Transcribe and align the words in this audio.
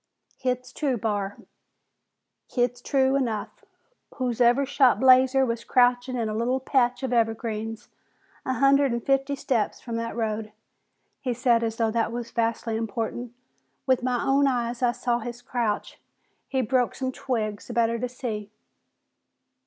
"Hit's 0.39 0.73
true, 0.73 0.97
Barr. 0.97 1.37
Hit's 2.51 2.81
true 2.81 3.15
enough. 3.15 3.63
Whosoever 4.15 4.65
shot 4.65 4.99
Blazer 4.99 5.45
was 5.45 5.63
crouchin' 5.63 6.17
in 6.17 6.27
a 6.27 6.33
little 6.33 6.59
patch 6.59 7.03
of 7.03 7.13
evergreens 7.13 7.87
a 8.43 8.53
hunnert 8.53 8.93
an' 8.93 9.01
fifty 9.01 9.35
steps 9.35 9.79
from 9.79 9.97
the 9.97 10.11
road." 10.15 10.53
He 11.19 11.35
said, 11.35 11.63
as 11.63 11.75
though 11.75 11.91
that 11.91 12.11
was 12.11 12.31
vastly 12.31 12.77
important, 12.77 13.35
"With 13.85 14.01
my 14.01 14.19
own 14.25 14.47
eyes 14.47 14.81
I 14.81 14.93
saw 14.93 15.19
his 15.19 15.43
crouch. 15.43 15.99
He 16.47 16.61
broke 16.63 16.95
some 16.95 17.11
twigs 17.11 17.67
the 17.67 17.73
better 17.73 17.99
to 17.99 18.09
see." 18.09 18.49